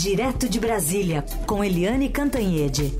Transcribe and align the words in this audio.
Direto 0.00 0.48
de 0.48 0.60
Brasília, 0.60 1.24
com 1.44 1.64
Eliane 1.64 2.08
Cantanhede. 2.08 2.92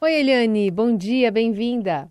Oi, 0.00 0.12
Eliane, 0.12 0.72
bom 0.72 0.96
dia, 0.96 1.30
bem-vinda. 1.30 2.10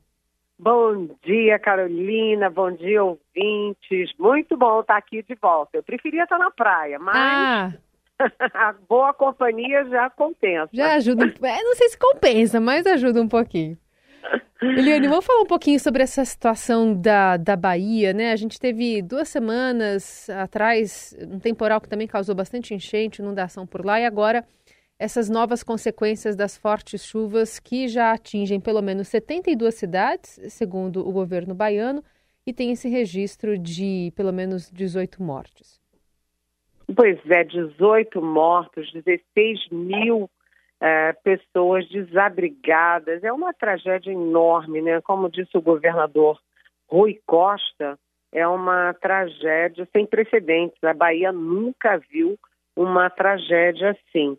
Bom 0.57 1.09
dia, 1.21 1.59
Carolina, 1.59 2.49
bom 2.49 2.71
dia, 2.71 3.03
ouvintes. 3.03 4.13
Muito 4.17 4.55
bom 4.55 4.79
estar 4.79 4.95
aqui 4.95 5.21
de 5.23 5.35
volta. 5.35 5.75
Eu 5.75 5.83
preferia 5.83 6.23
estar 6.23 6.39
na 6.39 6.49
praia, 6.49 6.97
mas 6.97 7.17
ah. 7.17 7.73
a 8.53 8.73
boa 8.87 9.13
companhia 9.13 9.83
já 9.89 10.09
compensa. 10.11 10.69
Já 10.71 10.93
ajuda, 10.93 11.25
é, 11.25 11.61
não 11.61 11.75
sei 11.75 11.89
se 11.89 11.99
compensa, 11.99 12.61
mas 12.61 12.87
ajuda 12.87 13.21
um 13.21 13.27
pouquinho. 13.27 13.77
Eliane, 14.61 15.07
vamos 15.07 15.25
falar 15.25 15.41
um 15.41 15.45
pouquinho 15.45 15.79
sobre 15.79 16.01
essa 16.01 16.25
situação 16.25 16.99
da, 16.99 17.37
da 17.37 17.55
Bahia, 17.55 18.11
né? 18.11 18.31
A 18.31 18.35
gente 18.35 18.59
teve 18.59 19.01
duas 19.03 19.29
semanas 19.29 20.29
atrás 20.29 21.15
um 21.31 21.39
temporal 21.39 21.79
que 21.79 21.87
também 21.87 22.07
causou 22.07 22.33
bastante 22.33 22.73
enchente, 22.73 23.21
inundação 23.21 23.67
por 23.67 23.85
lá, 23.85 23.99
e 23.99 24.05
agora 24.05 24.43
essas 24.99 25.29
novas 25.29 25.61
consequências 25.61 26.35
das 26.35 26.57
fortes 26.57 27.05
chuvas 27.05 27.59
que 27.59 27.87
já 27.87 28.11
atingem 28.11 28.59
pelo 28.59 28.81
menos 28.81 29.07
72 29.09 29.75
cidades, 29.75 30.39
segundo 30.49 31.07
o 31.07 31.11
governo 31.11 31.53
baiano, 31.53 32.03
e 32.45 32.51
tem 32.51 32.71
esse 32.71 32.89
registro 32.89 33.59
de 33.59 34.11
pelo 34.15 34.33
menos 34.33 34.71
18 34.71 35.21
mortes. 35.21 35.79
Pois 36.95 37.19
é, 37.29 37.43
18 37.43 38.21
mortos, 38.21 38.91
16 38.91 39.69
mil 39.71 40.29
é, 40.79 41.13
pessoas 41.13 41.87
desabrigadas. 41.89 43.23
É 43.23 43.31
uma 43.31 43.53
tragédia 43.53 44.11
enorme, 44.11 44.81
né? 44.81 45.01
Como 45.01 45.29
disse 45.29 45.57
o 45.57 45.61
governador 45.61 46.39
Rui 46.89 47.19
Costa, 47.25 47.97
é 48.31 48.47
uma 48.47 48.93
tragédia 48.93 49.87
sem 49.91 50.05
precedentes. 50.05 50.81
A 50.83 50.93
Bahia 50.93 51.31
nunca 51.31 51.97
viu 52.09 52.37
uma 52.75 53.09
tragédia 53.09 53.91
assim. 53.91 54.37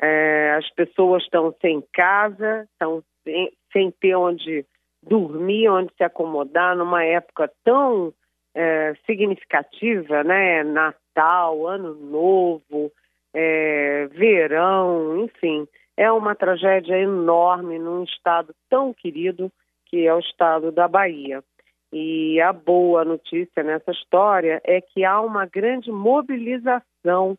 É, 0.00 0.54
as 0.58 0.68
pessoas 0.70 1.22
estão 1.22 1.54
sem 1.60 1.82
casa, 1.92 2.68
estão 2.72 3.02
sem, 3.24 3.52
sem, 3.72 3.90
ter 3.90 4.14
onde 4.14 4.66
dormir, 5.02 5.68
onde 5.68 5.92
se 5.96 6.04
acomodar 6.04 6.76
numa 6.76 7.04
época 7.04 7.50
tão 7.64 8.12
é, 8.54 8.94
significativa, 9.06 10.22
né? 10.24 10.64
Natal, 10.64 11.66
Ano 11.66 11.94
Novo, 11.94 12.90
é, 13.38 14.06
verão, 14.12 15.22
enfim, 15.22 15.68
é 15.94 16.10
uma 16.10 16.34
tragédia 16.34 16.98
enorme 16.98 17.78
num 17.78 18.02
estado 18.02 18.54
tão 18.70 18.94
querido 18.94 19.52
que 19.84 20.06
é 20.06 20.14
o 20.14 20.20
estado 20.20 20.72
da 20.72 20.88
Bahia. 20.88 21.44
E 21.92 22.40
a 22.40 22.50
boa 22.50 23.04
notícia 23.04 23.62
nessa 23.62 23.90
história 23.90 24.60
é 24.64 24.80
que 24.80 25.04
há 25.04 25.20
uma 25.20 25.44
grande 25.44 25.92
mobilização 25.92 27.36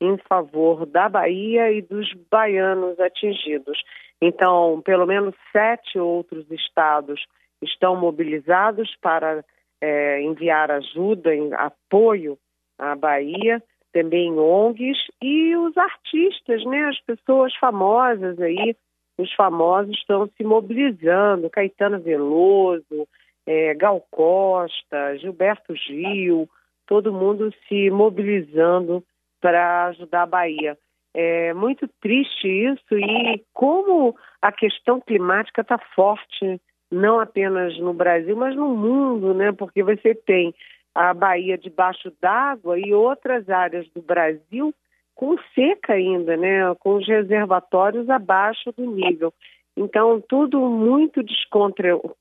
em 0.00 0.16
favor 0.26 0.86
da 0.86 1.10
Bahia 1.10 1.70
e 1.70 1.82
dos 1.82 2.10
baianos 2.30 2.98
atingidos. 2.98 3.78
Então, 4.22 4.80
pelo 4.82 5.04
menos 5.04 5.34
sete 5.52 5.98
outros 5.98 6.50
estados 6.50 7.22
estão 7.62 7.94
mobilizados 7.96 8.96
para 9.02 9.44
é, 9.78 10.22
enviar 10.22 10.70
ajuda, 10.70 11.30
apoio 11.58 12.38
à 12.78 12.96
Bahia 12.96 13.62
também 13.94 14.36
ONGs 14.36 14.98
e 15.22 15.56
os 15.56 15.76
artistas, 15.78 16.64
né? 16.64 16.86
As 16.86 17.00
pessoas 17.00 17.54
famosas 17.54 18.38
aí, 18.40 18.76
os 19.16 19.32
famosos 19.34 19.96
estão 19.96 20.28
se 20.36 20.42
mobilizando, 20.42 21.48
Caetano 21.48 22.00
Veloso, 22.00 23.06
é, 23.46 23.72
Gal 23.74 24.04
Costa, 24.10 25.16
Gilberto 25.18 25.76
Gil, 25.76 26.48
todo 26.86 27.12
mundo 27.12 27.54
se 27.68 27.88
mobilizando 27.88 29.02
para 29.40 29.86
ajudar 29.86 30.22
a 30.22 30.26
Bahia. 30.26 30.76
É 31.14 31.54
muito 31.54 31.88
triste 32.00 32.48
isso 32.48 32.98
e 32.98 33.44
como 33.52 34.16
a 34.42 34.50
questão 34.50 35.00
climática 35.00 35.60
está 35.60 35.78
forte, 35.94 36.60
não 36.90 37.20
apenas 37.20 37.78
no 37.78 37.94
Brasil, 37.94 38.36
mas 38.36 38.56
no 38.56 38.70
mundo, 38.70 39.32
né? 39.32 39.52
Porque 39.52 39.84
você 39.84 40.16
tem 40.16 40.52
a 40.94 41.12
Bahia 41.12 41.58
debaixo 41.58 42.12
d'água 42.20 42.78
e 42.78 42.94
outras 42.94 43.48
áreas 43.48 43.88
do 43.90 44.00
Brasil 44.00 44.72
com 45.14 45.36
seca 45.54 45.94
ainda, 45.94 46.36
né, 46.36 46.74
com 46.80 46.94
os 46.96 47.06
reservatórios 47.06 48.08
abaixo 48.10 48.72
do 48.72 48.84
nível. 48.84 49.32
Então, 49.76 50.22
tudo 50.28 50.60
muito 50.60 51.20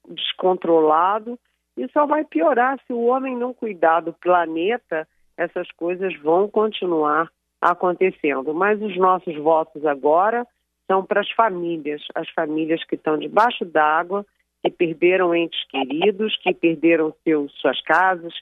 descontrolado 0.07 1.39
e 1.77 1.87
só 1.91 2.05
vai 2.05 2.23
piorar 2.23 2.79
se 2.85 2.93
o 2.93 3.05
homem 3.05 3.35
não 3.35 3.53
cuidar 3.53 4.01
do 4.01 4.13
planeta, 4.13 5.07
essas 5.37 5.71
coisas 5.71 6.15
vão 6.19 6.47
continuar 6.47 7.29
acontecendo. 7.61 8.53
Mas 8.53 8.81
os 8.81 8.95
nossos 8.97 9.35
votos 9.37 9.85
agora 9.85 10.45
são 10.87 11.03
para 11.03 11.21
as 11.21 11.31
famílias, 11.31 12.01
as 12.13 12.29
famílias 12.29 12.83
que 12.83 12.95
estão 12.95 13.17
debaixo 13.17 13.65
d'água, 13.65 14.25
que 14.61 14.69
perderam 14.69 15.33
entes 15.33 15.63
queridos, 15.67 16.37
que 16.37 16.53
perderam 16.53 17.13
seus, 17.23 17.51
suas 17.59 17.81
casas, 17.81 18.33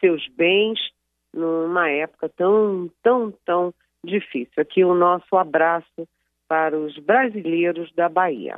seus 0.00 0.26
bens 0.36 0.78
numa 1.32 1.88
época 1.88 2.28
tão, 2.28 2.90
tão, 3.02 3.32
tão 3.44 3.74
difícil. 4.04 4.54
Aqui 4.58 4.84
o 4.84 4.94
nosso 4.94 5.36
abraço 5.36 6.08
para 6.46 6.78
os 6.78 6.98
brasileiros 6.98 7.92
da 7.94 8.08
Bahia. 8.08 8.56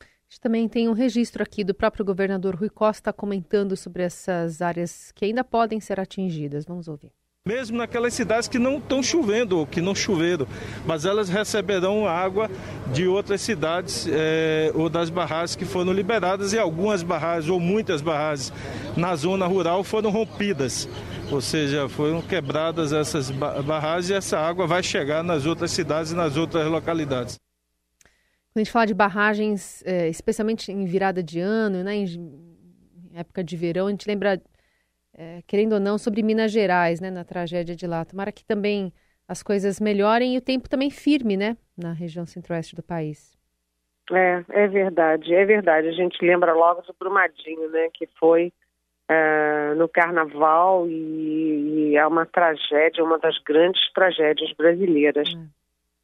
A 0.00 0.30
gente 0.30 0.40
também 0.40 0.68
tem 0.68 0.88
um 0.88 0.92
registro 0.92 1.42
aqui 1.42 1.64
do 1.64 1.74
próprio 1.74 2.04
governador 2.04 2.54
Rui 2.54 2.68
Costa 2.68 3.12
comentando 3.12 3.76
sobre 3.76 4.02
essas 4.02 4.60
áreas 4.60 5.10
que 5.12 5.24
ainda 5.24 5.42
podem 5.42 5.80
ser 5.80 5.98
atingidas. 6.00 6.66
Vamos 6.66 6.88
ouvir 6.88 7.12
mesmo 7.48 7.78
naquelas 7.78 8.12
cidades 8.12 8.46
que 8.46 8.58
não 8.58 8.76
estão 8.76 9.02
chovendo 9.02 9.56
ou 9.56 9.66
que 9.66 9.80
não 9.80 9.94
choveram, 9.94 10.46
mas 10.86 11.06
elas 11.06 11.30
receberão 11.30 12.06
água 12.06 12.50
de 12.92 13.08
outras 13.08 13.40
cidades 13.40 14.06
é, 14.06 14.70
ou 14.74 14.90
das 14.90 15.08
barragens 15.08 15.56
que 15.56 15.64
foram 15.64 15.90
liberadas 15.90 16.52
e 16.52 16.58
algumas 16.58 17.02
barragens 17.02 17.48
ou 17.48 17.58
muitas 17.58 18.02
barragens 18.02 18.52
na 18.94 19.16
zona 19.16 19.46
rural 19.46 19.82
foram 19.82 20.10
rompidas, 20.10 20.86
ou 21.32 21.40
seja, 21.40 21.88
foram 21.88 22.20
quebradas 22.20 22.92
essas 22.92 23.30
barragens 23.30 24.10
e 24.10 24.14
essa 24.14 24.38
água 24.38 24.66
vai 24.66 24.82
chegar 24.82 25.24
nas 25.24 25.46
outras 25.46 25.70
cidades 25.70 26.12
e 26.12 26.14
nas 26.14 26.36
outras 26.36 26.66
localidades. 26.66 27.38
Quando 28.52 28.56
a 28.56 28.60
gente 28.60 28.70
fala 28.70 28.86
de 28.86 28.94
barragens, 28.94 29.82
é, 29.86 30.06
especialmente 30.10 30.70
em 30.70 30.84
virada 30.84 31.22
de 31.22 31.40
ano, 31.40 31.82
né, 31.82 31.96
em 31.96 32.04
época 33.14 33.42
de 33.42 33.56
verão, 33.56 33.86
a 33.86 33.90
gente 33.90 34.06
lembra 34.06 34.38
é, 35.18 35.42
querendo 35.48 35.72
ou 35.72 35.80
não, 35.80 35.98
sobre 35.98 36.22
Minas 36.22 36.52
Gerais, 36.52 37.00
né, 37.00 37.10
na 37.10 37.24
tragédia 37.24 37.74
de 37.74 37.86
lá. 37.88 38.04
Tomara 38.04 38.30
que 38.30 38.44
também 38.44 38.92
as 39.26 39.42
coisas 39.42 39.80
melhorem 39.80 40.36
e 40.36 40.38
o 40.38 40.40
tempo 40.40 40.68
também 40.70 40.90
firme, 40.90 41.36
né, 41.36 41.56
na 41.76 41.92
região 41.92 42.24
centro-oeste 42.24 42.76
do 42.76 42.82
país. 42.84 43.36
É, 44.12 44.44
é 44.50 44.68
verdade, 44.68 45.34
é 45.34 45.44
verdade. 45.44 45.88
A 45.88 45.92
gente 45.92 46.24
lembra 46.24 46.54
logo 46.54 46.82
do 46.82 46.94
Brumadinho, 46.98 47.68
né, 47.68 47.88
que 47.92 48.08
foi 48.18 48.52
é, 49.08 49.74
no 49.74 49.88
Carnaval 49.88 50.86
e, 50.88 51.90
e, 51.90 51.96
é 51.96 52.06
uma 52.06 52.24
tragédia, 52.24 53.02
uma 53.02 53.18
das 53.18 53.36
grandes 53.42 53.82
tragédias 53.92 54.52
brasileiras. 54.52 55.28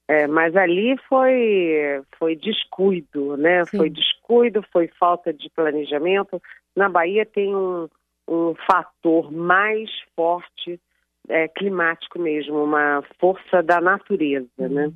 É. 0.09 0.23
é 0.23 0.27
mas 0.27 0.57
ali 0.57 0.99
foi, 1.09 2.03
foi 2.19 2.35
descuido, 2.35 3.37
né? 3.37 3.65
Sim. 3.67 3.77
Foi 3.77 3.91
descuido, 3.91 4.65
foi 4.73 4.89
falta 4.99 5.33
de 5.33 5.49
planejamento. 5.51 6.43
Na 6.75 6.89
Bahia 6.89 7.25
tem 7.25 7.55
um, 7.55 7.89
um 8.29 8.55
fator 8.67 9.31
mais 9.31 9.91
forte 10.15 10.81
é, 11.29 11.49
climático 11.49 12.19
mesmo, 12.19 12.63
uma 12.63 13.03
força 13.19 13.63
da 13.63 13.81
natureza, 13.81 14.49
uhum. 14.59 14.69
né? 14.69 14.93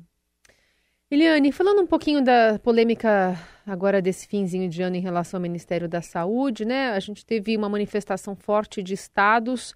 Eliane, 1.11 1.51
falando 1.51 1.81
um 1.81 1.87
pouquinho 1.87 2.23
da 2.23 2.59
polêmica 2.59 3.35
agora 3.65 3.99
desse 3.99 4.27
finzinho 4.27 4.69
de 4.69 4.83
ano 4.83 4.95
em 4.95 5.01
relação 5.01 5.39
ao 5.39 5.41
Ministério 5.41 5.89
da 5.89 6.03
Saúde, 6.03 6.65
né? 6.65 6.91
A 6.91 6.99
gente 6.99 7.25
teve 7.25 7.57
uma 7.57 7.67
manifestação 7.67 8.35
forte 8.35 8.83
de 8.83 8.93
estados 8.93 9.73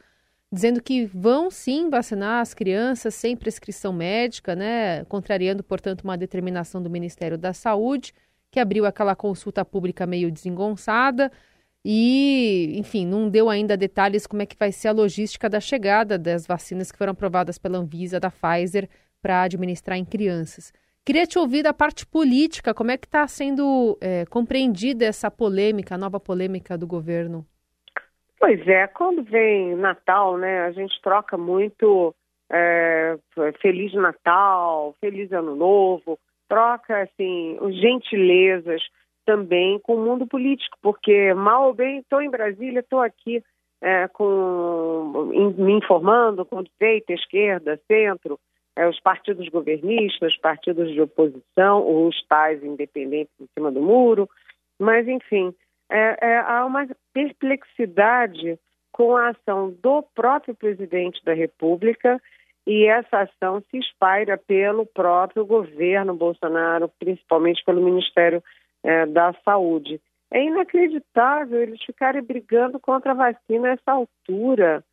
dizendo 0.52 0.80
que 0.80 1.06
vão 1.08 1.50
sim 1.50 1.90
vacinar 1.90 2.40
as 2.40 2.54
crianças 2.54 3.16
sem 3.16 3.36
prescrição 3.36 3.92
médica, 3.92 4.56
né? 4.56 5.04
Contrariando, 5.06 5.64
portanto, 5.64 6.04
uma 6.04 6.16
determinação 6.16 6.84
do 6.84 6.92
Ministério 6.92 7.40
da 7.40 7.52
Saúde, 7.52 8.14
que 8.52 8.60
abriu 8.60 8.86
aquela 8.86 9.16
consulta 9.16 9.66
pública 9.66 10.06
meio 10.06 10.32
desengonçada. 10.32 11.32
E, 11.86 12.76
enfim, 12.78 13.06
não 13.06 13.30
deu 13.30 13.50
ainda 13.50 13.76
detalhes 13.76 14.26
como 14.26 14.42
é 14.42 14.46
que 14.46 14.58
vai 14.58 14.72
ser 14.72 14.88
a 14.88 14.94
logística 14.94 15.50
da 15.50 15.60
chegada 15.60 16.18
das 16.18 16.48
vacinas 16.48 16.92
que 16.92 16.98
foram 16.98 17.12
aprovadas 17.12 17.58
pela 17.58 17.78
Anvisa, 17.78 18.20
da 18.20 18.32
Pfizer, 18.32 18.90
para 19.22 19.44
administrar 19.44 19.98
em 19.98 20.06
crianças. 20.06 20.72
Queria 21.06 21.26
te 21.26 21.38
ouvir 21.38 21.64
da 21.64 21.74
parte 21.74 22.06
política, 22.06 22.74
como 22.74 22.92
é 22.92 22.98
que 22.98 23.06
está 23.06 23.28
sendo 23.28 23.98
é, 24.00 24.26
compreendida 24.26 25.06
essa 25.06 25.30
polêmica, 25.30 25.96
a 25.96 25.98
nova 25.98 26.20
polêmica 26.20 26.78
do 26.78 26.88
governo? 26.88 27.46
Pois 28.40 28.66
é, 28.68 28.88
quando 28.88 29.22
vem 29.24 29.76
Natal, 29.76 30.38
né, 30.38 30.62
a 30.62 30.72
gente 30.72 31.02
troca 31.02 31.38
muito 31.38 32.16
é, 32.50 33.18
Feliz 33.62 33.94
Natal, 33.94 34.96
Feliz 35.02 35.32
Ano 35.34 35.56
Novo, 35.56 36.18
troca, 36.48 37.02
assim, 37.02 37.58
gentilezas 37.82 38.82
também 39.26 39.80
com 39.80 39.96
o 39.96 40.06
mundo 40.06 40.28
político, 40.28 40.78
porque 40.82 41.34
mal 41.34 41.68
ou 41.68 41.74
bem 41.74 42.00
estou 42.00 42.22
em 42.22 42.30
Brasília, 42.30 42.80
estou 42.80 43.00
aqui 43.00 43.44
é, 43.82 44.08
com, 44.08 45.30
me 45.58 45.74
informando 45.74 46.46
com 46.46 46.64
direita, 46.64 47.14
esquerda, 47.14 47.80
centro, 47.86 48.40
é, 48.76 48.88
os 48.88 49.00
partidos 49.00 49.48
governistas, 49.50 50.34
os 50.34 50.40
partidos 50.40 50.92
de 50.92 51.02
oposição, 51.02 52.08
os 52.08 52.16
tais 52.28 52.64
independentes 52.64 53.34
em 53.40 53.48
cima 53.54 53.72
do 53.72 53.82
muro, 53.82 54.30
mas 54.80 55.08
enfim, 55.08 55.54
é, 55.90 56.18
é, 56.22 56.38
há 56.40 56.66
uma 56.66 56.88
perplexidade 57.14 58.58
com 58.92 59.16
a 59.16 59.30
ação 59.30 59.76
do 59.82 60.02
próprio 60.16 60.56
presidente 60.56 61.24
da 61.26 61.34
República 61.34 62.22
e 62.66 62.86
essa 62.86 63.22
ação 63.22 63.62
se 63.70 63.78
espalha 63.78 64.38
pelo 64.38 64.86
próprio 64.86 65.46
governo 65.46 66.16
Bolsonaro, 66.16 66.90
principalmente 66.98 67.64
pelo 67.66 67.84
Ministério 67.84 68.42
é, 68.84 69.06
da 69.06 69.34
Saúde. 69.46 70.00
É 70.32 70.44
inacreditável 70.44 71.62
eles 71.62 71.82
ficarem 71.84 72.22
brigando 72.22 72.80
contra 72.80 73.12
a 73.12 73.16
vacina 73.16 73.70
a 73.70 73.72
essa 73.72 73.92
altura, 73.92 74.84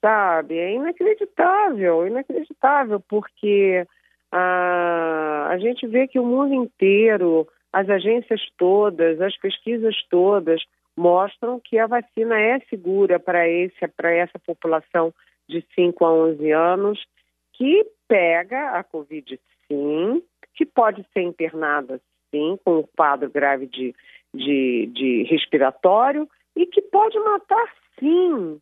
sabe? 0.00 0.58
É 0.58 0.74
inacreditável, 0.74 2.06
inacreditável, 2.06 3.00
porque 3.00 3.86
a, 4.30 5.48
a 5.50 5.58
gente 5.58 5.86
vê 5.86 6.08
que 6.08 6.18
o 6.18 6.24
mundo 6.24 6.54
inteiro, 6.54 7.46
as 7.72 7.88
agências 7.88 8.40
todas, 8.56 9.20
as 9.20 9.36
pesquisas 9.36 9.94
todas, 10.08 10.62
mostram 10.96 11.60
que 11.62 11.78
a 11.78 11.86
vacina 11.86 12.40
é 12.40 12.58
segura 12.70 13.20
para 13.20 13.46
esse 13.48 13.86
para 13.88 14.10
essa 14.10 14.38
população 14.38 15.12
de 15.48 15.64
5 15.74 16.04
a 16.04 16.12
11 16.12 16.50
anos 16.50 17.04
que 17.52 17.86
pega 18.08 18.70
a 18.70 18.82
Covid 18.82 19.38
sim, 19.68 20.22
que 20.54 20.66
pode 20.66 21.06
ser 21.12 21.22
internada 21.22 22.00
sim, 22.32 22.58
com 22.64 22.78
um 22.78 22.84
quadro 22.96 23.30
grave 23.30 23.66
de, 23.66 23.94
de, 24.34 24.90
de 24.92 25.22
respiratório 25.24 26.28
e 26.56 26.66
que 26.66 26.82
pode 26.82 27.18
matar 27.20 27.72
sim 28.00 28.58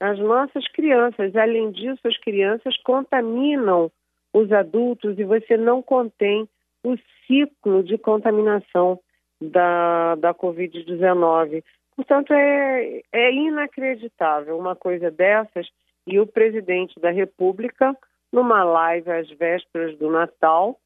as 0.00 0.18
nossas 0.18 0.66
crianças. 0.68 1.36
Além 1.36 1.70
disso, 1.70 2.00
as 2.06 2.16
crianças 2.18 2.76
contaminam 2.78 3.90
os 4.32 4.50
adultos 4.50 5.18
e 5.18 5.24
você 5.24 5.56
não 5.56 5.82
contém 5.82 6.48
o 6.84 6.96
ciclo 7.26 7.82
de 7.82 7.98
contaminação 7.98 8.98
da, 9.40 10.14
da 10.16 10.34
Covid-19. 10.34 11.62
Portanto, 11.94 12.32
é, 12.32 13.02
é 13.12 13.32
inacreditável 13.32 14.56
uma 14.58 14.74
coisa 14.74 15.10
dessas 15.10 15.68
e 16.06 16.18
o 16.18 16.26
presidente 16.26 16.98
da 16.98 17.10
República, 17.10 17.96
numa 18.32 18.64
live 18.64 19.10
às 19.10 19.28
vésperas 19.30 19.96
do 19.98 20.10
Natal, 20.10 20.78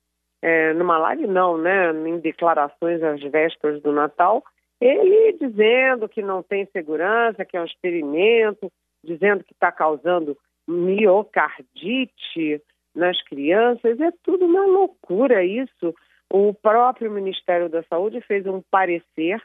é, 0.43 0.73
numa 0.73 0.99
live 0.99 1.27
não, 1.27 1.59
né, 1.59 1.91
em 1.91 2.19
declarações 2.19 3.03
às 3.03 3.21
vésperas 3.23 3.83
do 3.83 3.93
Natal, 3.93 4.43
ele 4.81 5.33
dizendo 5.35 6.09
que 6.09 6.23
não 6.23 6.43
tem 6.43 6.67
segurança, 6.67 7.45
que 7.45 7.57
é 7.57 7.61
um 7.61 7.65
experimento, 7.65 8.71
dizendo 9.03 9.45
que 9.45 9.53
está 9.53 9.73
causando 9.73 10.37
miocardite 10.69 12.61
nas 12.95 13.21
crianças, 13.23 14.01
é 14.01 14.11
tudo 14.23 14.47
uma 14.47 14.65
loucura 14.67 15.45
isso. 15.45 15.95
O 16.31 16.53
próprio 16.53 17.11
Ministério 17.11 17.69
da 17.69 17.83
Saúde 17.85 18.21
fez 18.23 18.47
um 18.47 18.63
parecer 18.71 19.41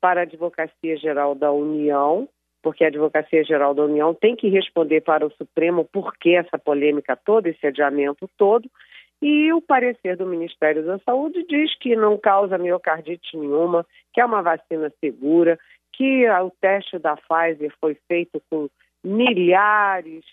para 0.00 0.20
a 0.20 0.22
Advocacia 0.24 0.96
Geral 0.96 1.34
da 1.34 1.50
União, 1.50 2.28
porque 2.62 2.84
a 2.84 2.88
Advocacia 2.88 3.42
Geral 3.44 3.74
da 3.74 3.84
União 3.84 4.12
tem 4.12 4.36
que 4.36 4.48
responder 4.48 5.00
para 5.00 5.26
o 5.26 5.30
Supremo 5.32 5.84
por 5.84 6.12
que 6.18 6.34
essa 6.34 6.58
polêmica 6.58 7.16
toda, 7.16 7.48
esse 7.48 7.66
adiamento 7.66 8.28
todo, 8.36 8.68
e 9.28 9.52
o 9.52 9.60
parecer 9.60 10.16
do 10.16 10.24
Ministério 10.24 10.86
da 10.86 11.00
Saúde 11.00 11.44
diz 11.48 11.76
que 11.80 11.96
não 11.96 12.16
causa 12.16 12.56
miocardite 12.56 13.36
nenhuma, 13.36 13.84
que 14.14 14.20
é 14.20 14.24
uma 14.24 14.40
vacina 14.40 14.88
segura, 15.00 15.58
que 15.92 16.30
o 16.30 16.52
teste 16.60 16.96
da 17.00 17.16
Pfizer 17.16 17.74
foi 17.80 17.96
feito 18.06 18.40
com 18.48 18.68
milhares 19.02 20.24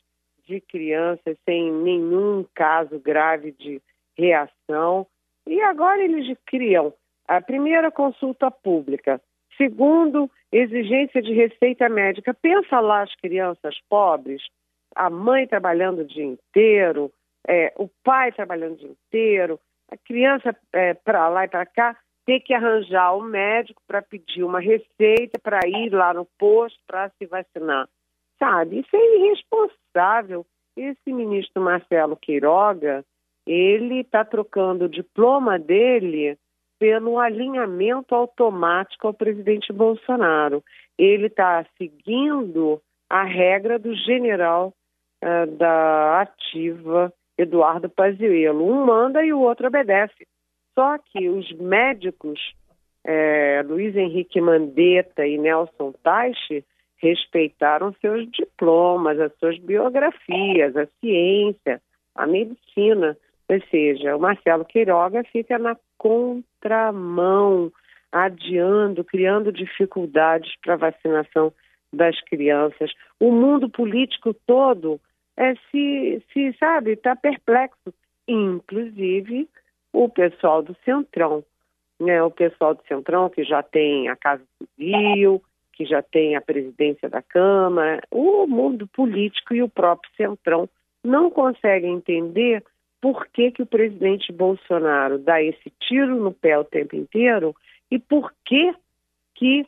de 0.47 0.61
crianças 0.61 1.35
sem 1.43 1.71
nenhum 1.71 2.45
caso 2.53 2.99
grave 2.99 3.51
de 3.53 3.81
reação 4.15 5.07
e 5.47 5.59
agora 5.63 6.03
eles 6.03 6.37
criam 6.45 6.93
a 7.27 7.41
primeira 7.41 7.89
consulta 7.89 8.51
pública, 8.51 9.19
segundo, 9.57 10.29
exigência 10.51 11.19
de 11.19 11.33
receita 11.33 11.89
médica. 11.89 12.31
Pensa 12.31 12.79
lá 12.79 13.01
as 13.01 13.15
crianças 13.15 13.75
pobres, 13.89 14.43
a 14.95 15.09
mãe 15.09 15.47
trabalhando 15.47 16.01
o 16.01 16.07
dia 16.07 16.25
inteiro, 16.25 17.11
é, 17.47 17.73
o 17.77 17.89
pai 18.03 18.31
trabalhando 18.31 18.73
o 18.73 18.77
dia 18.77 18.89
inteiro, 18.89 19.59
a 19.91 19.97
criança 19.97 20.55
é, 20.71 20.93
para 20.93 21.27
lá 21.29 21.45
e 21.45 21.49
para 21.49 21.65
cá, 21.65 21.97
ter 22.25 22.39
que 22.39 22.53
arranjar 22.53 23.15
um 23.15 23.23
médico 23.23 23.81
para 23.85 24.01
pedir 24.01 24.43
uma 24.43 24.59
receita 24.59 25.39
para 25.41 25.59
ir 25.67 25.91
lá 25.91 26.13
no 26.13 26.25
posto 26.37 26.79
para 26.87 27.09
se 27.09 27.25
vacinar. 27.25 27.87
Sabe, 28.39 28.79
isso 28.79 28.95
é 28.95 29.15
irresponsável. 29.17 30.45
Esse 30.75 31.13
ministro 31.13 31.61
Marcelo 31.61 32.17
Queiroga, 32.17 33.05
ele 33.45 33.99
está 33.99 34.23
trocando 34.25 34.85
o 34.85 34.89
diploma 34.89 35.59
dele 35.59 36.37
pelo 36.79 37.19
alinhamento 37.19 38.15
automático 38.15 39.07
ao 39.07 39.13
presidente 39.13 39.71
Bolsonaro. 39.71 40.63
Ele 40.97 41.27
está 41.27 41.65
seguindo 41.77 42.81
a 43.09 43.23
regra 43.23 43.77
do 43.77 43.93
general 43.95 44.73
uh, 45.23 45.47
da 45.55 46.21
ativa 46.21 47.13
Eduardo 47.37 47.89
Pazuello. 47.89 48.65
Um 48.65 48.85
manda 48.85 49.23
e 49.23 49.33
o 49.33 49.39
outro 49.39 49.67
obedece. 49.67 50.27
Só 50.75 50.97
que 50.97 51.29
os 51.29 51.51
médicos, 51.53 52.39
é, 53.03 53.63
Luiz 53.65 53.95
Henrique 53.95 54.41
Mandetta 54.41 55.25
e 55.25 55.37
Nelson 55.37 55.93
Taixe, 56.03 56.63
respeitaram 56.97 57.93
seus 57.99 58.29
diplomas, 58.31 59.19
as 59.19 59.33
suas 59.37 59.59
biografias, 59.59 60.75
a 60.75 60.87
ciência, 60.99 61.81
a 62.15 62.25
medicina. 62.25 63.17
Ou 63.49 63.61
seja, 63.69 64.15
o 64.15 64.19
Marcelo 64.19 64.65
Queiroga 64.65 65.23
fica 65.25 65.59
na 65.59 65.75
contramão, 65.97 67.71
adiando, 68.11 69.03
criando 69.03 69.51
dificuldades 69.51 70.53
para 70.61 70.75
a 70.75 70.77
vacinação 70.77 71.51
das 71.91 72.19
crianças. 72.21 72.91
O 73.19 73.31
mundo 73.31 73.69
político 73.69 74.33
todo 74.47 74.99
é, 75.37 75.55
se, 75.71 76.21
se 76.31 76.53
sabe, 76.59 76.91
está 76.91 77.15
perplexo, 77.15 77.93
inclusive 78.27 79.49
o 79.91 80.09
pessoal 80.09 80.61
do 80.61 80.75
Centrão. 80.85 81.43
Né? 81.99 82.21
O 82.23 82.31
pessoal 82.31 82.73
do 82.75 82.83
Centrão 82.87 83.29
que 83.29 83.43
já 83.43 83.61
tem 83.63 84.09
a 84.09 84.15
Casa 84.15 84.43
Civil, 84.57 85.41
que 85.73 85.85
já 85.85 86.01
tem 86.01 86.35
a 86.35 86.41
presidência 86.41 87.09
da 87.09 87.21
Câmara, 87.21 88.01
o 88.11 88.45
mundo 88.47 88.87
político 88.87 89.53
e 89.53 89.63
o 89.63 89.69
próprio 89.69 90.11
Centrão 90.15 90.69
não 91.03 91.29
conseguem 91.29 91.93
entender 91.93 92.63
por 93.01 93.27
que, 93.27 93.51
que 93.51 93.61
o 93.61 93.67
presidente 93.67 94.31
Bolsonaro 94.31 95.19
dá 95.19 95.41
esse 95.41 95.69
tiro 95.81 96.15
no 96.15 96.31
pé 96.31 96.57
o 96.57 96.63
tempo 96.63 96.95
inteiro 96.95 97.53
e 97.91 97.99
por 97.99 98.33
que, 98.45 98.73
que 99.35 99.65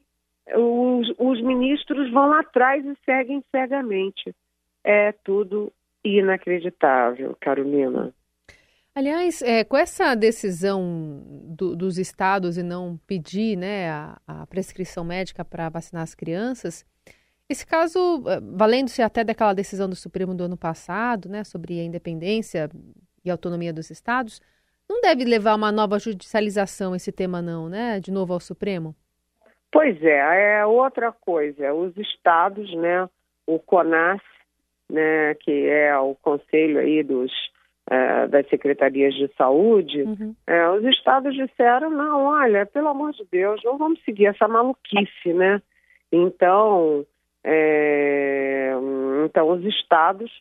os, 0.53 1.13
os 1.17 1.41
ministros 1.41 2.10
vão 2.12 2.31
atrás 2.34 2.86
e 2.86 2.95
seguem 3.03 3.43
cegamente. 3.51 4.34
É 4.86 5.12
tudo 5.24 5.74
inacreditável, 6.04 7.36
Carolina. 7.42 8.13
Aliás, 8.94 9.42
é, 9.42 9.63
com 9.63 9.75
essa 9.75 10.15
decisão 10.15 11.22
do, 11.48 11.75
dos 11.75 11.98
estados 11.98 12.58
e 12.58 12.63
não 12.63 12.98
pedir 13.06 13.58
né, 13.58 13.89
a, 13.89 14.18
a 14.25 14.48
prescrição 14.48 15.04
médica 15.04 15.44
para 15.44 15.68
vacinar 15.68 16.04
as 16.04 16.15
crianças, 16.15 16.86
esse 17.50 17.65
caso, 17.65 18.24
é, 18.27 18.39
valendo-se 18.39 19.01
até 19.01 19.24
daquela 19.24 19.54
decisão 19.54 19.89
do 19.89 19.96
Supremo 19.96 20.34
do 20.34 20.46
ano 20.46 20.56
passado, 20.56 21.27
né, 21.27 21.44
sobre 21.44 21.80
a 21.80 21.84
independência 21.84 22.70
e 23.24 23.30
autonomia 23.30 23.74
dos 23.74 23.89
estados, 23.89 24.39
não 24.88 25.01
deve 25.01 25.25
levar 25.25 25.56
uma 25.56 25.72
nova 25.72 26.00
judicialização 26.00 26.96
esse 26.96 27.12
tema 27.12 27.42
não, 27.42 27.68
né? 27.68 28.00
De 28.00 28.12
novo 28.12 28.34
ao 28.34 28.39
Supremo? 28.39 28.96
Pois 29.72 30.01
é, 30.04 30.60
é 30.60 30.65
outra 30.65 31.12
coisa. 31.12 31.74
Os 31.74 31.98
estados, 31.98 32.72
né? 32.75 33.10
O 33.48 33.60
CONAS, 33.60 34.22
né? 34.89 35.34
Que 35.36 35.68
é 35.68 35.98
o 35.98 36.15
conselho 36.15 36.80
aí 36.80 37.04
dos 37.04 37.32
é, 37.89 38.27
das 38.27 38.48
secretarias 38.50 39.13
de 39.13 39.30
saúde, 39.38 40.01
uhum. 40.01 40.36
é, 40.48 40.70
os 40.72 40.84
estados 40.86 41.36
disseram 41.36 41.92
não, 41.92 42.25
olha, 42.25 42.65
pelo 42.65 42.88
amor 42.88 43.12
de 43.12 43.24
Deus, 43.32 43.62
não 43.63 43.77
vamos 43.77 44.04
seguir 44.04 44.25
essa 44.25 44.48
maluquice, 44.48 45.34
né? 45.34 45.62
Então, 46.12 47.06
é, 47.44 48.72
então 49.24 49.50
os 49.51 49.63
estados 49.65 50.32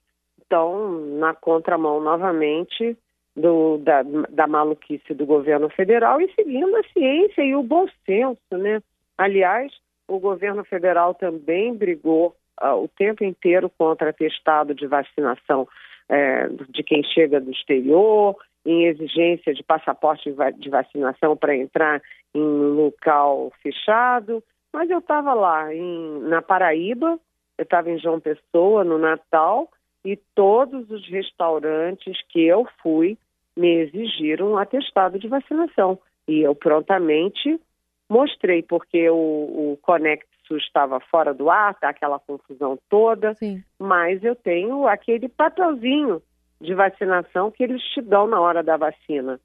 estão 0.41 0.91
na 1.19 1.35
contramão 1.35 2.01
novamente 2.01 2.97
do, 3.37 3.79
da, 3.79 4.03
da 4.31 4.47
maluquice 4.47 5.13
do 5.13 5.27
governo 5.27 5.69
federal 5.69 6.21
e 6.21 6.33
seguindo 6.35 6.75
a 6.77 6.83
ciência 6.95 7.43
e 7.43 7.55
o 7.55 7.63
bom 7.63 7.87
senso, 8.07 8.57
né? 8.57 8.81
Aliás, 9.19 9.73
o 10.09 10.19
governo 10.19 10.65
federal 10.65 11.15
também 11.15 11.75
brigou 11.75 12.35
o 12.61 12.89
tempo 12.89 13.25
inteiro 13.25 13.71
contra 13.77 14.11
atestado 14.11 14.75
de 14.75 14.87
vacinação 14.87 15.67
é, 16.09 16.49
de 16.69 16.83
quem 16.83 17.03
chega 17.03 17.41
do 17.41 17.51
exterior 17.51 18.37
em 18.65 18.87
exigência 18.87 19.53
de 19.53 19.63
passaporte 19.63 20.35
de 20.59 20.71
vacinação 20.71 21.37
para 21.37 21.57
entrar 21.57 22.01
em 22.35 22.41
local 22.41 23.53
fechado, 23.63 24.43
mas 24.73 24.89
eu 24.89 24.99
estava 24.99 25.35
lá 25.35 25.73
em, 25.75 26.21
na 26.23 26.41
Paraíba, 26.41 27.19
eu 27.59 27.63
estava 27.63 27.91
em 27.91 27.99
João 27.99 28.19
Pessoa 28.19 28.83
no 28.83 28.99
Natal 28.99 29.69
e 30.05 30.17
todos 30.35 30.91
os 30.91 31.07
restaurantes 31.09 32.17
que 32.29 32.45
eu 32.45 32.67
fui 32.83 33.17
me 33.57 33.69
exigiram 33.83 34.53
um 34.53 34.59
atestado 34.59 35.19
de 35.19 35.29
vacinação. 35.29 35.99
E 36.27 36.41
eu 36.41 36.55
prontamente 36.55 37.61
mostrei 38.09 38.63
porque 38.63 39.09
o, 39.11 39.15
o 39.15 39.79
Conect 39.83 40.27
SUS 40.47 40.63
estava 40.63 41.01
fora 41.01 41.33
do 41.33 41.51
ar, 41.51 41.75
tá 41.75 41.89
aquela 41.89 42.19
confusão 42.19 42.79
toda, 42.89 43.35
Sim. 43.35 43.63
mas 43.79 44.23
eu 44.23 44.35
tenho 44.35 44.87
aquele 44.87 45.29
papelzinho 45.29 46.23
de 46.61 46.75
vacinação 46.75 47.51
que 47.51 47.63
eles 47.63 47.83
te 47.83 48.01
dão 48.01 48.27
na 48.27 48.41
hora 48.41 48.63
da 48.63 48.77
vacina. 48.77 49.41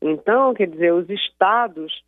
Então, 0.00 0.52
quer 0.54 0.68
dizer, 0.68 0.92
os 0.92 1.08
estados 1.08 2.04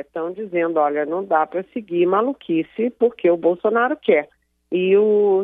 estão 0.00 0.28
é, 0.28 0.32
dizendo, 0.32 0.78
olha, 0.78 1.04
não 1.04 1.24
dá 1.24 1.46
para 1.46 1.62
seguir 1.72 2.06
maluquice 2.06 2.90
porque 2.98 3.30
o 3.30 3.36
Bolsonaro 3.36 3.96
quer. 3.96 4.28
E 4.70 4.94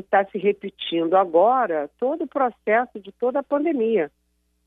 está 0.00 0.24
se 0.26 0.38
repetindo 0.38 1.16
agora 1.16 1.90
todo 1.98 2.24
o 2.24 2.28
processo 2.28 3.00
de 3.00 3.10
toda 3.12 3.40
a 3.40 3.42
pandemia. 3.42 4.10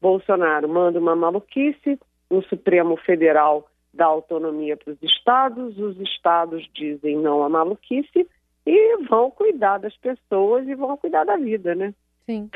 Bolsonaro 0.02 0.68
manda 0.68 1.00
uma 1.00 1.16
maluquice, 1.16 2.00
o 2.30 2.42
Supremo 2.44 2.98
Federal 2.98 3.68
dá 3.94 4.06
autonomia 4.06 4.78
para 4.78 4.94
os 4.94 5.02
estados, 5.02 5.78
os 5.78 6.00
estados 6.00 6.68
dizem 6.74 7.18
não 7.18 7.44
à 7.44 7.50
maluquice 7.50 8.28
e 8.66 8.98
vão 9.10 9.32
cuidar 9.32 9.78
das 9.78 9.96
pessoas 9.98 10.68
e 10.68 10.76
vão 10.76 10.98
cuidar 10.98 11.24
da 11.24 11.38
vida, 11.38 11.74
né? 11.74 11.94
Sim. 12.26 12.50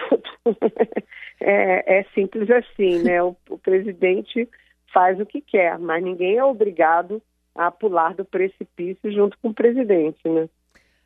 é, 1.39 1.99
é, 1.99 2.03
simples 2.13 2.49
assim, 2.51 3.01
né? 3.03 3.23
O, 3.23 3.35
o 3.49 3.57
presidente 3.57 4.47
faz 4.93 5.19
o 5.19 5.25
que 5.25 5.41
quer, 5.41 5.79
mas 5.79 6.03
ninguém 6.03 6.37
é 6.37 6.43
obrigado 6.43 7.21
a 7.55 7.71
pular 7.71 8.13
do 8.13 8.25
precipício 8.25 9.11
junto 9.11 9.37
com 9.39 9.49
o 9.49 9.53
presidente, 9.53 10.27
né? 10.27 10.49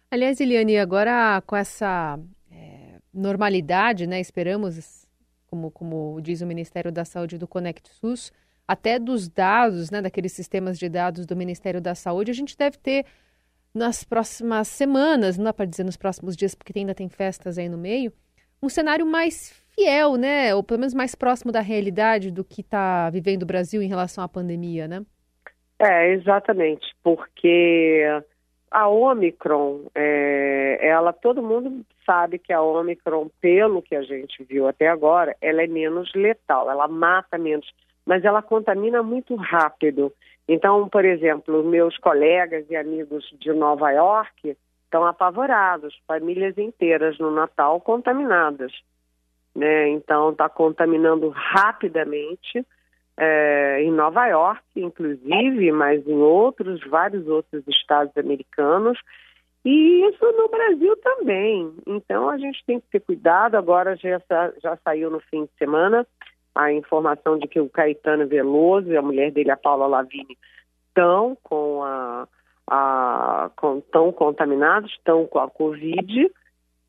Aliás, 0.10 0.40
Eliane, 0.40 0.78
agora 0.78 1.42
com 1.46 1.56
essa 1.56 2.20
é, 2.52 2.98
normalidade, 3.14 4.08
né? 4.08 4.20
Esperamos, 4.20 5.08
como, 5.48 5.72
como 5.72 6.20
diz 6.22 6.42
o 6.42 6.48
Ministério 6.48 6.92
da 6.92 7.06
Saúde 7.06 7.38
do 7.38 7.48
Conect 7.48 7.90
SUS, 7.90 8.32
até 8.68 8.98
dos 8.98 9.28
dados, 9.28 9.92
né, 9.92 10.02
daqueles 10.02 10.34
sistemas 10.34 10.78
de 10.78 10.90
dados 10.90 11.26
do 11.26 11.36
Ministério 11.36 11.80
da 11.80 11.94
Saúde, 11.94 12.32
a 12.32 12.34
gente 12.34 12.58
deve 12.58 12.78
ter 12.78 13.06
nas 13.74 14.04
próximas 14.04 14.68
semanas, 14.68 15.38
não 15.38 15.46
dá 15.46 15.54
para 15.54 15.66
dizer 15.66 15.84
nos 15.84 15.98
próximos 15.98 16.36
dias, 16.36 16.56
porque 16.56 16.78
ainda 16.78 16.96
tem 16.96 17.10
festas 17.10 17.58
aí 17.58 17.68
no 17.68 17.78
meio, 17.78 18.12
um 18.64 18.70
cenário 18.70 19.06
mais 19.06 19.52
fiel, 19.76 20.16
né, 20.16 20.56
ou 20.56 20.64
pelo 20.64 20.80
menos 20.80 20.94
mais 20.94 21.14
próximo 21.14 21.52
da 21.52 21.60
realidade 21.60 22.32
do 22.32 22.44
que 22.44 22.62
está 22.62 23.10
vivendo 23.10 23.44
o 23.44 23.46
Brasil 23.48 23.82
em 23.82 23.88
relação 23.88 24.24
à 24.24 24.28
pandemia, 24.28 24.88
né? 24.88 25.06
É, 25.78 26.14
exatamente, 26.14 26.96
porque 27.04 28.02
a 28.72 28.88
Omicron, 28.88 29.82
é, 29.94 30.80
ela, 30.82 31.12
todo 31.12 31.44
mundo 31.44 31.86
sabe 32.06 32.40
que 32.40 32.54
a 32.54 32.62
Omicron, 32.62 33.30
pelo 33.42 33.82
que 33.82 33.96
a 33.96 34.02
gente 34.02 34.42
viu 34.44 34.68
até 34.68 34.88
agora, 34.88 35.36
ela 35.42 35.62
é 35.62 35.68
menos 35.68 36.12
letal, 36.16 36.72
ela 36.72 36.88
mata 36.88 37.38
menos 37.38 37.70
mas 38.06 38.24
ela 38.24 38.42
contamina 38.42 39.02
muito 39.02 39.36
rápido. 39.36 40.14
Então, 40.48 40.88
por 40.88 41.04
exemplo, 41.04 41.64
meus 41.64 41.98
colegas 41.98 42.66
e 42.70 42.76
amigos 42.76 43.26
de 43.40 43.52
Nova 43.52 43.92
York 43.92 44.56
estão 44.84 45.06
apavorados, 45.06 46.00
famílias 46.08 46.58
inteiras 46.58 47.18
no 47.18 47.32
Natal 47.32 47.82
contaminadas. 47.82 48.72
Né? 49.56 49.90
Então, 49.90 50.30
está 50.30 50.48
contaminando 50.48 51.30
rapidamente 51.30 52.66
é, 53.18 53.82
em 53.82 53.92
Nova 53.92 54.28
York, 54.28 54.62
inclusive, 54.76 55.72
mas 55.72 56.06
em 56.06 56.18
outros, 56.18 56.82
vários 56.88 57.28
outros 57.28 57.64
estados 57.68 58.16
americanos. 58.16 59.00
E 59.64 60.08
isso 60.08 60.24
no 60.34 60.48
Brasil 60.48 60.96
também. 60.98 61.74
Então, 61.88 62.30
a 62.30 62.38
gente 62.38 62.64
tem 62.68 62.80
que 62.80 62.88
ter 62.92 63.00
cuidado. 63.00 63.56
Agora 63.56 63.96
já, 63.96 64.22
já 64.62 64.78
saiu 64.84 65.10
no 65.10 65.20
fim 65.22 65.46
de 65.46 65.52
semana 65.58 66.06
a 66.56 66.72
informação 66.72 67.38
de 67.38 67.48
que 67.48 67.60
o 67.60 67.70
Caetano 67.70 68.28
Veloso 68.28 68.90
e 68.90 68.98
a 68.98 69.02
mulher 69.02 69.32
dele, 69.32 69.52
a 69.52 69.58
Paula 69.58 69.86
Lavigne, 69.86 70.38
estão 70.88 71.38
com 71.44 71.84
a, 71.84 72.28
a 72.68 73.52
com, 73.58 73.82
tão 73.82 74.12
contaminados, 74.14 74.92
estão 74.94 75.28
com 75.28 75.40
a 75.40 75.50
Covid, 75.50 76.32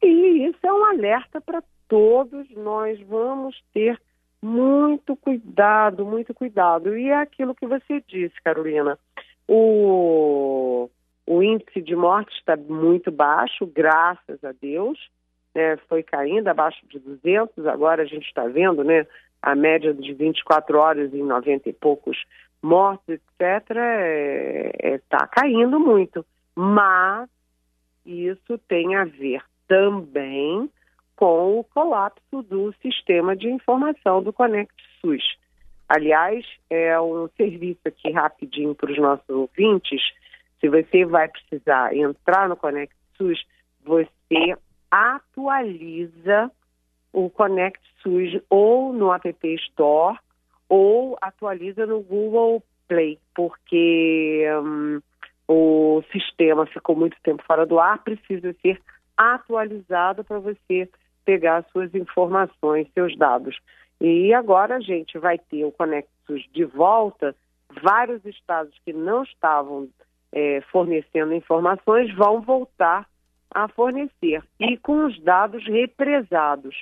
e 0.03 0.47
isso 0.47 0.59
é 0.63 0.73
um 0.73 0.85
alerta 0.85 1.41
para 1.41 1.63
todos 1.89 2.49
nós. 2.55 3.01
Vamos 3.01 3.61
ter 3.75 4.01
muito 4.41 5.17
cuidado, 5.17 6.07
muito 6.07 6.33
cuidado. 6.33 6.97
E 6.97 7.09
é 7.09 7.17
aquilo 7.17 7.55
que 7.55 7.67
você 7.67 8.03
disse, 8.07 8.35
Carolina. 8.43 8.99
O, 9.49 10.89
o 11.27 11.43
índice 11.43 11.81
de 11.83 11.97
morte 11.97 12.33
está 12.37 12.57
muito 12.57 13.11
baixo, 13.11 13.67
graças 13.67 14.43
a 14.45 14.53
Deus. 14.53 14.99
Né, 15.55 15.77
foi 15.89 16.03
caindo 16.03 16.49
abaixo 16.49 16.87
de 16.87 16.99
200, 16.99 17.67
agora 17.67 18.03
a 18.03 18.07
gente 18.07 18.27
está 18.27 18.47
vendo, 18.47 18.85
né, 18.85 19.07
a 19.43 19.55
média 19.55 19.95
de 19.95 20.13
24 20.13 20.79
horas 20.79 21.15
em 21.15 21.23
90 21.23 21.69
e 21.69 21.73
poucos 21.73 22.17
mortos, 22.63 23.09
etc., 23.09 23.23
está 23.41 23.75
é, 23.81 24.71
é, 24.95 24.99
tá 25.09 25.27
caindo 25.27 25.79
muito. 25.79 26.25
Mas 26.55 27.29
isso 28.05 28.59
tem 28.69 28.97
a 28.97 29.05
ver 29.05 29.43
também 29.69 30.71
com 31.15 31.59
o 31.59 31.65
colapso 31.65 32.43
do 32.43 32.75
sistema 32.83 33.37
de 33.37 33.49
informação 33.49 34.23
do 34.23 34.33
Conect 34.33 34.73
SUS. 35.01 35.23
Aliás, 35.89 36.45
é 36.69 37.01
um 37.01 37.29
serviço 37.37 37.81
aqui 37.87 38.11
rapidinho 38.11 38.75
para 38.75 38.91
os 38.91 38.99
nossos 38.99 39.29
ouvintes. 39.29 40.03
Se 40.61 40.69
você 40.69 41.05
vai 41.05 41.29
precisar 41.29 41.95
entrar 41.95 42.49
no 42.49 42.57
Conect 42.57 42.95
SUS, 43.17 43.45
você 43.85 44.57
atualiza 44.91 46.51
o 47.17 47.31
Connect 47.31 47.81
SUS 48.03 48.43
ou 48.51 48.93
no 48.93 49.11
App 49.11 49.33
Store 49.43 50.19
ou 50.69 51.17
atualiza 51.19 51.87
no 51.87 52.03
Google 52.03 52.63
Play, 52.87 53.19
porque 53.35 54.45
um, 54.63 55.01
o 55.49 56.03
sistema 56.13 56.67
ficou 56.67 56.95
muito 56.95 57.17
tempo 57.23 57.43
fora 57.45 57.65
do 57.65 57.81
ar, 57.81 58.05
precisa 58.05 58.55
ser 58.61 58.79
atualizado 59.17 60.25
para 60.25 60.39
você 60.39 60.91
pegar 61.25 61.65
suas 61.73 61.95
informações, 61.95 62.87
seus 62.93 63.17
dados. 63.17 63.59
E 63.99 64.35
agora 64.35 64.77
a 64.77 64.81
gente 64.81 65.19
vai 65.19 65.39
ter 65.39 65.65
o 65.65 65.73
Connect 65.73 66.11
SUS 66.27 66.47
de 66.53 66.67
volta. 66.67 67.35
Vários 67.83 68.23
estados 68.27 68.75
que 68.85 68.93
não 68.93 69.23
estavam 69.23 69.89
é, 70.33 70.61
fornecendo 70.71 71.33
informações 71.33 72.15
vão 72.15 72.43
voltar 72.43 73.09
a 73.51 73.69
fornecer 73.69 74.43
e 74.61 74.77
com 74.77 75.07
os 75.07 75.19
dados 75.23 75.65
represados. 75.65 76.77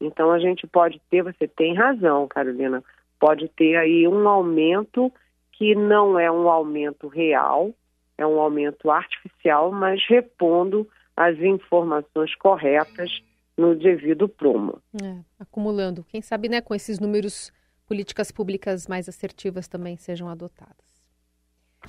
Então 0.00 0.30
a 0.30 0.38
gente 0.38 0.66
pode 0.66 1.00
ter, 1.10 1.22
você 1.22 1.46
tem 1.46 1.74
razão, 1.74 2.26
Carolina, 2.28 2.82
pode 3.18 3.48
ter 3.48 3.76
aí 3.76 4.06
um 4.06 4.28
aumento 4.28 5.12
que 5.52 5.74
não 5.74 6.18
é 6.18 6.30
um 6.30 6.48
aumento 6.48 7.08
real, 7.08 7.72
é 8.18 8.26
um 8.26 8.40
aumento 8.40 8.90
artificial, 8.90 9.70
mas 9.70 10.00
repondo 10.08 10.88
as 11.16 11.38
informações 11.38 12.34
corretas 12.36 13.10
no 13.56 13.74
devido 13.76 14.28
prumo. 14.28 14.80
É, 15.00 15.18
acumulando. 15.38 16.04
Quem 16.08 16.20
sabe, 16.20 16.48
né, 16.48 16.60
com 16.60 16.74
esses 16.74 16.98
números, 16.98 17.52
políticas 17.86 18.32
públicas 18.32 18.88
mais 18.88 19.08
assertivas 19.08 19.68
também 19.68 19.96
sejam 19.96 20.28
adotadas. 20.28 21.02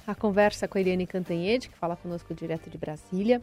A 0.06 0.14
conversa 0.14 0.68
com 0.68 0.78
a 0.78 0.82
Eliane 0.82 1.08
Cantanhede, 1.08 1.70
que 1.70 1.78
fala 1.78 1.96
conosco 1.96 2.34
direto 2.34 2.70
de 2.70 2.78
Brasília. 2.78 3.42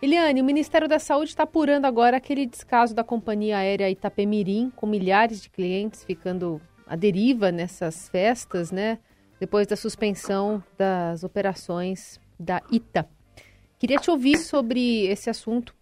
Eliane, 0.00 0.40
o 0.40 0.44
Ministério 0.44 0.86
da 0.86 1.00
Saúde 1.00 1.30
está 1.30 1.42
apurando 1.42 1.84
agora 1.84 2.18
aquele 2.18 2.46
descaso 2.46 2.94
da 2.94 3.02
companhia 3.02 3.58
aérea 3.58 3.90
Itapemirim, 3.90 4.70
com 4.76 4.86
milhares 4.86 5.42
de 5.42 5.50
clientes 5.50 6.04
ficando 6.04 6.60
à 6.86 6.94
deriva 6.94 7.50
nessas 7.50 8.08
festas, 8.08 8.70
né? 8.70 8.98
Depois 9.40 9.66
da 9.66 9.74
suspensão 9.74 10.62
das 10.76 11.24
operações 11.24 12.20
da 12.38 12.62
ITA. 12.70 13.08
Queria 13.76 13.98
te 13.98 14.08
ouvir 14.08 14.36
sobre 14.38 15.06
esse 15.06 15.28
assunto. 15.28 15.74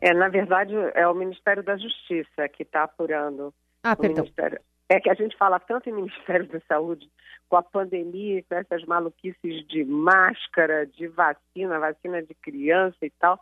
É, 0.00 0.12
na 0.12 0.28
verdade, 0.28 0.74
é 0.94 1.06
o 1.06 1.14
Ministério 1.14 1.62
da 1.62 1.76
Justiça 1.76 2.48
que 2.48 2.64
está 2.64 2.84
apurando. 2.84 3.54
Ah, 3.82 3.94
perdão. 3.94 4.24
Ministério. 4.24 4.60
É 4.92 4.98
que 4.98 5.08
a 5.08 5.14
gente 5.14 5.36
fala 5.36 5.60
tanto 5.60 5.88
em 5.88 5.92
Ministério 5.92 6.48
da 6.48 6.58
Saúde, 6.66 7.08
com 7.48 7.54
a 7.54 7.62
pandemia, 7.62 8.42
com 8.48 8.56
essas 8.56 8.84
maluquices 8.84 9.64
de 9.68 9.84
máscara, 9.84 10.84
de 10.84 11.06
vacina, 11.06 11.78
vacina 11.78 12.20
de 12.20 12.34
criança 12.34 12.96
e 13.00 13.10
tal, 13.10 13.38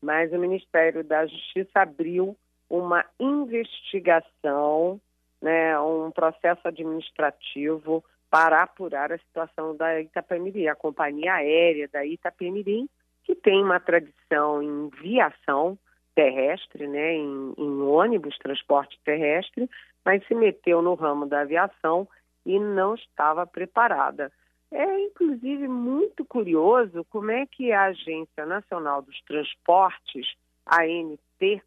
mas 0.00 0.32
o 0.32 0.38
Ministério 0.38 1.04
da 1.04 1.26
Justiça 1.26 1.80
abriu 1.80 2.34
uma 2.70 3.04
investigação, 3.20 4.98
né, 5.42 5.78
um 5.78 6.10
processo 6.10 6.66
administrativo 6.66 8.02
para 8.30 8.62
apurar 8.62 9.12
a 9.12 9.18
situação 9.18 9.76
da 9.76 10.00
Itapemirim, 10.00 10.68
a 10.68 10.74
companhia 10.74 11.34
aérea 11.34 11.86
da 11.88 12.02
Itapemirim, 12.06 12.88
que 13.24 13.34
tem 13.34 13.62
uma 13.62 13.78
tradição 13.78 14.62
em 14.62 14.88
viação 15.02 15.78
terrestre, 16.14 16.88
né, 16.88 17.12
em, 17.12 17.52
em 17.58 17.80
ônibus, 17.82 18.38
transporte 18.38 18.98
terrestre, 19.04 19.68
mas 20.08 20.26
se 20.26 20.34
meteu 20.34 20.80
no 20.80 20.94
ramo 20.94 21.26
da 21.26 21.42
aviação 21.42 22.08
e 22.46 22.58
não 22.58 22.94
estava 22.94 23.46
preparada. 23.46 24.32
É, 24.70 25.00
inclusive, 25.00 25.68
muito 25.68 26.24
curioso 26.24 27.04
como 27.10 27.30
é 27.30 27.44
que 27.44 27.72
a 27.72 27.84
Agência 27.84 28.46
Nacional 28.46 29.02
dos 29.02 29.20
Transportes, 29.26 30.26
ANT, 30.66 31.62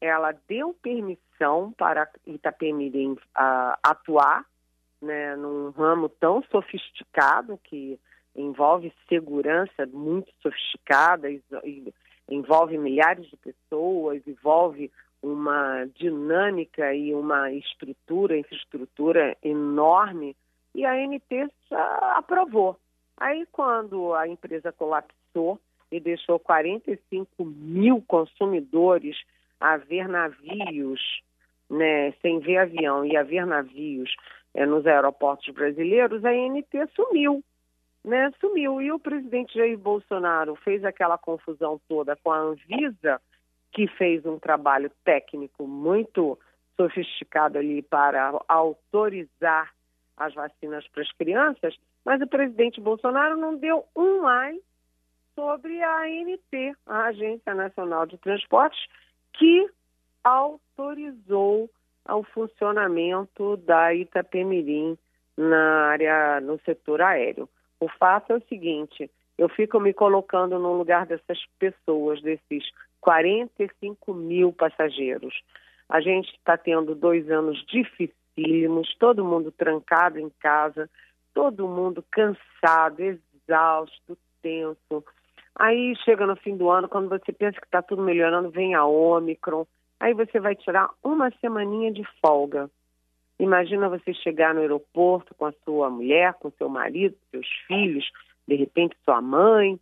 ela 0.00 0.34
deu 0.48 0.74
permissão 0.82 1.72
para 1.78 2.10
Itapemirim 2.26 3.12
uh, 3.12 3.78
atuar 3.80 4.44
né, 5.00 5.36
num 5.36 5.70
ramo 5.70 6.08
tão 6.08 6.42
sofisticado 6.50 7.56
que 7.62 7.96
envolve 8.34 8.92
segurança 9.08 9.86
muito 9.86 10.32
sofisticada, 10.42 11.28
envolve 12.28 12.76
milhares 12.76 13.30
de 13.30 13.36
pessoas, 13.36 14.20
envolve 14.26 14.90
uma 15.24 15.86
dinâmica 15.94 16.94
e 16.94 17.14
uma 17.14 17.50
estrutura, 17.50 18.36
infraestrutura 18.36 19.34
enorme, 19.42 20.36
e 20.74 20.84
a 20.84 20.92
ANT 20.92 21.50
aprovou. 22.16 22.76
Aí, 23.16 23.46
quando 23.50 24.12
a 24.12 24.28
empresa 24.28 24.70
colapsou 24.72 25.58
e 25.90 25.98
deixou 25.98 26.38
45 26.38 27.44
mil 27.44 28.04
consumidores 28.06 29.16
a 29.58 29.78
ver 29.78 30.08
navios, 30.08 31.00
né, 31.70 32.12
sem 32.20 32.40
ver 32.40 32.58
avião 32.58 33.06
e 33.06 33.16
a 33.16 33.22
ver 33.22 33.46
navios 33.46 34.14
é, 34.52 34.66
nos 34.66 34.86
aeroportos 34.86 35.54
brasileiros, 35.54 36.22
a 36.24 36.30
ANT 36.30 36.90
sumiu. 36.94 37.42
Né, 38.04 38.30
sumiu. 38.38 38.82
E 38.82 38.92
o 38.92 38.98
presidente 38.98 39.54
Jair 39.54 39.78
Bolsonaro 39.78 40.54
fez 40.56 40.84
aquela 40.84 41.16
confusão 41.16 41.80
toda 41.88 42.14
com 42.16 42.30
a 42.30 42.38
Anvisa, 42.38 43.18
que 43.74 43.88
fez 43.88 44.24
um 44.24 44.38
trabalho 44.38 44.90
técnico 45.04 45.66
muito 45.66 46.38
sofisticado 46.76 47.58
ali 47.58 47.82
para 47.82 48.40
autorizar 48.48 49.74
as 50.16 50.32
vacinas 50.32 50.86
para 50.88 51.02
as 51.02 51.12
crianças, 51.12 51.76
mas 52.04 52.22
o 52.22 52.26
presidente 52.26 52.80
Bolsonaro 52.80 53.36
não 53.36 53.56
deu 53.56 53.84
um 53.96 54.26
ai 54.26 54.58
sobre 55.34 55.82
a 55.82 56.02
ANT, 56.02 56.76
a 56.86 57.06
Agência 57.06 57.52
Nacional 57.52 58.06
de 58.06 58.16
Transportes, 58.18 58.86
que 59.32 59.68
autorizou 60.22 61.68
o 62.08 62.22
funcionamento 62.22 63.56
da 63.56 63.92
Itapemirim 63.92 64.96
na 65.36 65.88
área, 65.88 66.40
no 66.40 66.60
setor 66.60 67.02
aéreo. 67.02 67.48
O 67.80 67.88
fato 67.88 68.32
é 68.32 68.36
o 68.36 68.48
seguinte, 68.48 69.10
eu 69.36 69.48
fico 69.48 69.80
me 69.80 69.92
colocando 69.92 70.58
no 70.60 70.74
lugar 70.74 71.06
dessas 71.06 71.44
pessoas, 71.58 72.22
desses 72.22 72.64
45 73.04 74.14
mil 74.14 74.50
passageiros. 74.50 75.34
A 75.90 76.00
gente 76.00 76.32
está 76.32 76.56
tendo 76.56 76.94
dois 76.94 77.30
anos 77.30 77.62
dificílimos, 77.66 78.96
todo 78.98 79.22
mundo 79.22 79.52
trancado 79.52 80.18
em 80.18 80.30
casa, 80.40 80.88
todo 81.34 81.68
mundo 81.68 82.02
cansado, 82.10 83.00
exausto, 83.00 84.16
tenso. 84.40 85.04
Aí 85.54 85.94
chega 86.02 86.26
no 86.26 86.34
fim 86.34 86.56
do 86.56 86.70
ano, 86.70 86.88
quando 86.88 87.10
você 87.10 87.30
pensa 87.30 87.60
que 87.60 87.66
está 87.66 87.82
tudo 87.82 88.02
melhorando, 88.02 88.50
vem 88.50 88.74
a 88.74 88.86
Ômicron. 88.86 89.66
Aí 90.00 90.14
você 90.14 90.40
vai 90.40 90.56
tirar 90.56 90.88
uma 91.02 91.30
semaninha 91.42 91.92
de 91.92 92.02
folga. 92.24 92.70
Imagina 93.38 93.90
você 93.90 94.14
chegar 94.14 94.54
no 94.54 94.60
aeroporto 94.60 95.34
com 95.34 95.44
a 95.44 95.52
sua 95.62 95.90
mulher, 95.90 96.32
com 96.34 96.50
seu 96.52 96.70
marido, 96.70 97.14
seus 97.30 97.46
filhos, 97.66 98.10
de 98.48 98.54
repente 98.54 98.96
sua 99.04 99.20
mãe, 99.20 99.78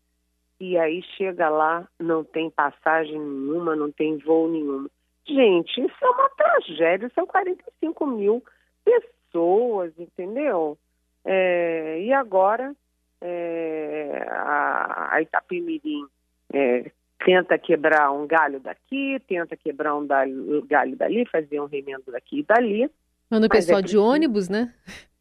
e 0.62 0.78
aí 0.78 1.02
chega 1.16 1.49
lá, 1.49 1.88
não 1.99 2.23
tem 2.23 2.49
passagem 2.49 3.19
nenhuma, 3.19 3.75
não 3.75 3.90
tem 3.90 4.16
voo 4.19 4.49
nenhum. 4.49 4.87
Gente, 5.26 5.81
isso 5.81 5.97
é 6.00 6.09
uma 6.09 6.31
tragédia, 6.31 7.11
são 7.16 7.26
45 7.26 8.07
mil 8.07 8.45
pessoas, 8.85 9.92
entendeu? 9.99 10.78
É, 11.25 12.00
e 12.02 12.12
agora 12.12 12.73
é, 13.21 14.25
a, 14.31 15.16
a 15.16 15.23
Itapimirim 15.23 16.07
é, 16.52 16.92
tenta 17.25 17.59
quebrar 17.59 18.12
um 18.12 18.25
galho 18.25 18.61
daqui, 18.61 19.21
tenta 19.26 19.57
quebrar 19.57 19.96
um 19.96 20.07
galho, 20.07 20.64
galho 20.68 20.94
dali, 20.94 21.27
fazer 21.27 21.61
um 21.61 21.66
remendo 21.66 22.12
daqui 22.12 22.38
e 22.38 22.44
dali. 22.44 22.88
Manda 23.29 23.46
o 23.46 23.53
é 23.53 23.57
pessoal 23.57 23.83
de 23.83 23.98
ônibus, 23.98 24.48
né? 24.48 24.72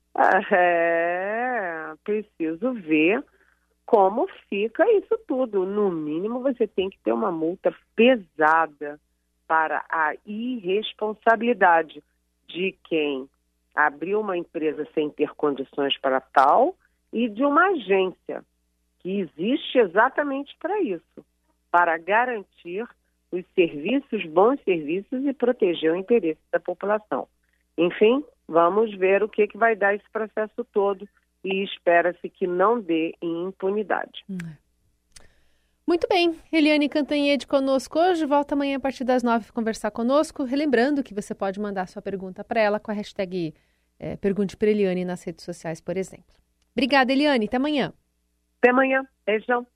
É, 0.52 1.94
preciso 2.04 2.74
ver 2.74 3.24
como 3.92 4.26
fica 4.48 4.90
isso 4.94 5.20
tudo. 5.28 5.66
No 5.66 5.92
mínimo, 5.92 6.40
você 6.40 6.66
tem 6.66 6.90
que 6.90 6.98
ter 7.00 7.12
uma 7.12 7.30
multa 7.30 7.76
pesada 7.94 8.98
para 9.46 9.84
a 9.90 10.14
irresponsabilidade 10.26 12.02
de 12.48 12.74
quem 12.86 13.30
abriu 13.76 14.22
uma 14.22 14.38
empresa 14.38 14.88
sem 14.94 15.10
ter 15.10 15.32
condições 15.32 15.98
para 15.98 16.22
tal 16.22 16.74
e 17.12 17.28
de 17.28 17.44
uma 17.44 17.68
agência 17.68 18.46
que 19.00 19.20
existe 19.20 19.78
exatamente 19.78 20.56
para 20.58 20.80
isso 20.80 21.26
para 21.70 21.98
garantir 21.98 22.88
os 23.30 23.44
serviços, 23.54 24.26
bons 24.26 24.58
serviços 24.64 25.26
e 25.26 25.34
proteger 25.34 25.92
o 25.92 25.98
interesse 25.98 26.40
da 26.50 26.62
população. 26.62 27.28
Enfim, 27.78 28.24
vamos 28.48 28.96
ver 28.98 29.22
o 29.22 29.28
que, 29.28 29.48
que 29.48 29.58
vai 29.58 29.76
dar 29.76 29.94
esse 29.94 30.10
processo 30.14 30.64
todo 30.72 31.06
e 31.44 31.64
espera-se 31.64 32.30
que 32.30 32.46
não 32.46 32.80
dê 32.80 33.16
em 33.22 33.48
impunidade. 33.48 34.24
É. 34.30 34.58
Muito 35.88 36.08
bem, 36.08 36.40
Eliane 36.52 36.88
Cantanhede 36.88 37.46
conosco 37.48 38.00
hoje, 38.00 38.26
volta 38.26 38.56
amanhã 38.56 38.78
a 38.78 38.80
partir 38.80 39.04
das 39.04 39.24
nove 39.24 39.52
conversar 39.52 39.92
conosco, 39.92 40.44
relembrando 40.44 41.04
que 41.04 41.14
você 41.14 41.36
pode 41.36 41.60
mandar 41.60 41.88
sua 41.88 42.02
pergunta 42.02 42.44
para 42.44 42.62
ela 42.62 42.80
com 42.80 42.92
a 42.92 42.94
hashtag 42.94 43.54
é, 44.00 44.16
Pergunte 44.16 44.58
para 44.58 44.70
Eliane 44.70 45.06
nas 45.06 45.24
redes 45.24 45.46
sociais, 45.46 45.80
por 45.80 45.96
exemplo. 45.96 46.34
Obrigada, 46.72 47.12
Eliane, 47.12 47.46
até 47.46 47.58
amanhã. 47.58 47.94
Até 48.58 48.72
amanhã, 48.72 49.06
beijão. 49.26 49.68